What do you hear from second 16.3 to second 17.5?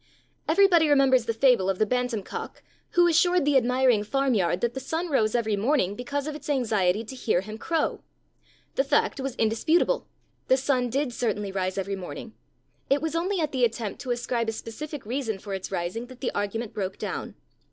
argument broke down.